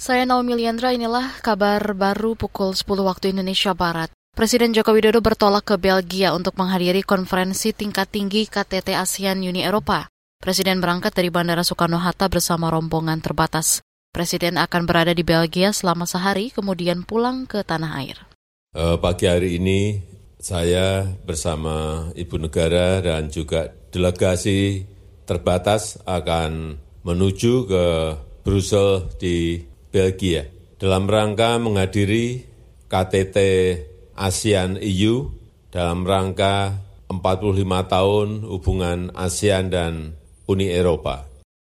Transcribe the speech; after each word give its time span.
Saya 0.00 0.24
Naomi 0.24 0.56
Liandra, 0.56 0.96
inilah 0.96 1.44
kabar 1.44 1.92
baru 1.92 2.32
pukul 2.32 2.72
10 2.72 2.88
waktu 3.04 3.36
Indonesia 3.36 3.76
Barat. 3.76 4.08
Presiden 4.32 4.72
Joko 4.72 4.96
Widodo 4.96 5.20
bertolak 5.20 5.68
ke 5.68 5.76
Belgia 5.76 6.32
untuk 6.32 6.56
menghadiri 6.56 7.04
konferensi 7.04 7.76
tingkat 7.76 8.08
tinggi 8.08 8.48
KTT 8.48 8.96
ASEAN 8.96 9.44
Uni 9.44 9.60
Eropa. 9.60 10.08
Presiden 10.40 10.80
berangkat 10.80 11.12
dari 11.12 11.28
Bandara 11.28 11.60
Soekarno-Hatta 11.60 12.32
bersama 12.32 12.72
rombongan 12.72 13.20
terbatas. 13.20 13.84
Presiden 14.08 14.56
akan 14.56 14.88
berada 14.88 15.12
di 15.12 15.20
Belgia 15.20 15.68
selama 15.68 16.08
sehari, 16.08 16.48
kemudian 16.48 17.04
pulang 17.04 17.44
ke 17.44 17.60
tanah 17.60 18.00
air. 18.00 18.16
Uh, 18.72 18.96
pagi 18.96 19.28
hari 19.28 19.60
ini 19.60 20.00
saya 20.40 21.04
bersama 21.28 22.08
Ibu 22.16 22.48
Negara 22.48 23.04
dan 23.04 23.28
juga 23.28 23.68
delegasi 23.92 24.80
terbatas 25.28 26.00
akan 26.08 26.80
menuju 27.04 27.68
ke 27.68 27.84
Brussel 28.40 29.12
di 29.20 29.68
Belgia 29.90 30.46
dalam 30.78 31.10
rangka 31.10 31.58
menghadiri 31.58 32.46
KTT 32.86 33.36
ASEAN 34.14 34.78
EU 34.78 35.28
dalam 35.70 36.06
rangka 36.06 36.78
45 37.10 37.66
tahun 37.90 38.28
hubungan 38.46 38.98
ASEAN 39.18 39.70
dan 39.70 40.14
Uni 40.46 40.70
Eropa. 40.70 41.26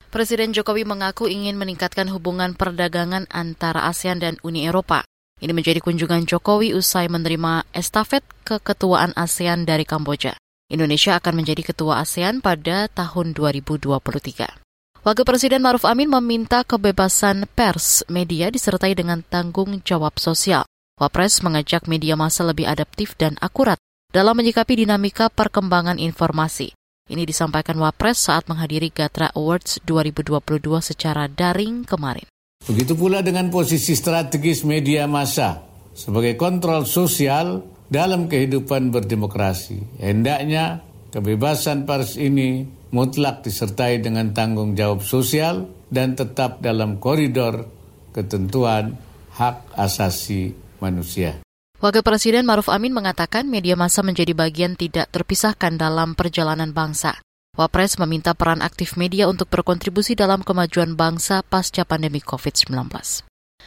Presiden 0.09 0.57
Jokowi 0.57 0.89
mengaku 0.89 1.29
ingin 1.29 1.61
meningkatkan 1.61 2.09
hubungan 2.09 2.57
perdagangan 2.57 3.29
antara 3.29 3.85
ASEAN 3.89 4.25
dan 4.25 4.41
Uni 4.41 4.65
Eropa. 4.65 5.05
Ini 5.37 5.53
menjadi 5.53 5.85
kunjungan 5.85 6.25
Jokowi 6.25 6.73
usai 6.73 7.13
menerima 7.13 7.69
estafet 7.77 8.25
keketuaan 8.49 9.13
ASEAN 9.13 9.69
dari 9.69 9.85
Kamboja. 9.85 10.41
Indonesia 10.73 11.21
akan 11.21 11.45
menjadi 11.45 11.63
ketua 11.69 12.01
ASEAN 12.01 12.41
pada 12.41 12.89
tahun 12.89 13.37
2023. 13.37 14.66
Wakil 15.07 15.23
Presiden 15.23 15.63
Maruf 15.63 15.87
Amin 15.87 16.11
meminta 16.11 16.67
kebebasan 16.67 17.47
pers 17.55 18.03
media 18.11 18.51
disertai 18.51 18.91
dengan 18.91 19.23
tanggung 19.23 19.79
jawab 19.87 20.19
sosial. 20.19 20.67
Wapres 20.99 21.47
mengajak 21.47 21.87
media 21.87 22.19
massa 22.19 22.43
lebih 22.43 22.67
adaptif 22.67 23.15
dan 23.15 23.39
akurat 23.39 23.79
dalam 24.11 24.35
menyikapi 24.35 24.83
dinamika 24.83 25.31
perkembangan 25.31 26.03
informasi. 26.03 26.75
Ini 27.07 27.23
disampaikan 27.23 27.79
Wapres 27.79 28.19
saat 28.19 28.51
menghadiri 28.51 28.91
Gatra 28.91 29.31
Awards 29.31 29.79
2022 29.87 30.43
secara 30.83 31.31
daring 31.31 31.87
kemarin. 31.87 32.27
Begitu 32.67 32.99
pula 32.99 33.23
dengan 33.23 33.47
posisi 33.47 33.95
strategis 33.95 34.67
media 34.67 35.07
massa 35.07 35.63
sebagai 35.95 36.35
kontrol 36.35 36.83
sosial 36.83 37.63
dalam 37.87 38.27
kehidupan 38.27 38.91
berdemokrasi. 38.91 40.03
Hendaknya 40.03 40.83
kebebasan 41.11 41.85
pers 41.85 42.19
ini 42.19 42.67
mutlak 42.95 43.43
disertai 43.45 44.01
dengan 44.01 44.31
tanggung 44.33 44.79
jawab 44.79 45.03
sosial 45.03 45.69
dan 45.91 46.19
tetap 46.19 46.63
dalam 46.63 46.99
koridor 46.99 47.67
ketentuan 48.15 48.97
hak 49.37 49.77
asasi 49.77 50.57
manusia. 50.81 51.45
Wakil 51.77 52.01
Presiden 52.01 52.49
Maruf 52.49 52.73
Amin 52.73 52.97
mengatakan 52.97 53.45
media 53.53 53.77
massa 53.77 54.01
menjadi 54.01 54.33
bagian 54.33 54.81
tidak 54.81 55.13
terpisahkan 55.13 55.77
dalam 55.77 56.17
perjalanan 56.17 56.73
bangsa. 56.73 57.21
Wapres 57.57 58.01
meminta 58.01 58.33
peran 58.33 58.65
aktif 58.65 58.97
media 58.97 59.29
untuk 59.29 59.49
berkontribusi 59.53 60.17
dalam 60.17 60.41
kemajuan 60.41 60.97
bangsa 60.97 61.45
pasca 61.45 61.85
pandemi 61.85 62.21
COVID-19. 62.21 62.73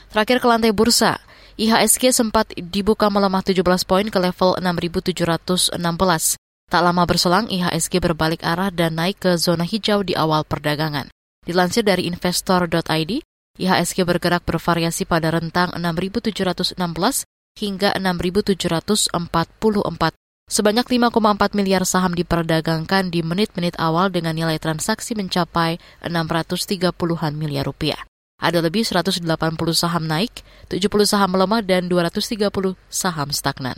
Terakhir 0.09 0.37
ke 0.41 0.47
lantai 0.49 0.73
bursa, 0.73 1.21
IHSG 1.57 2.13
sempat 2.13 2.53
dibuka 2.57 3.09
melemah 3.13 3.45
17 3.45 3.61
poin 3.85 4.05
ke 4.09 4.17
level 4.17 4.57
6.716. 4.57 6.48
Tak 6.69 6.85
lama 6.85 7.01
berselang, 7.09 7.49
IHSG 7.49 7.97
berbalik 7.97 8.45
arah 8.45 8.69
dan 8.69 8.93
naik 8.93 9.25
ke 9.25 9.41
zona 9.41 9.65
hijau 9.65 10.05
di 10.05 10.13
awal 10.13 10.45
perdagangan. 10.45 11.09
Dilansir 11.41 11.81
dari 11.81 12.05
investor.id, 12.05 13.25
IHSG 13.57 14.05
bergerak 14.05 14.45
bervariasi 14.45 15.09
pada 15.09 15.33
rentang 15.33 15.73
6.716 15.73 16.77
hingga 17.57 17.97
6.744. 17.97 19.17
Sebanyak 20.49 20.85
5,4 20.85 21.57
miliar 21.57 21.89
saham 21.89 22.13
diperdagangkan 22.13 23.09
di 23.09 23.25
menit-menit 23.25 23.73
awal 23.81 24.13
dengan 24.13 24.37
nilai 24.37 24.61
transaksi 24.61 25.17
mencapai 25.17 25.81
630-an 26.05 27.33
miliar 27.33 27.65
rupiah. 27.65 28.05
Ada 28.37 28.61
lebih 28.61 28.85
180 28.85 29.25
saham 29.73 30.05
naik, 30.05 30.45
70 30.69 30.85
saham 31.09 31.33
melemah, 31.33 31.65
dan 31.65 31.89
230 31.89 32.77
saham 32.93 33.29
stagnan. 33.33 33.77